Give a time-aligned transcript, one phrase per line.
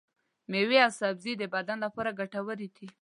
[0.51, 2.87] ميوې او سبزي د بدن لپاره ګټورې دي.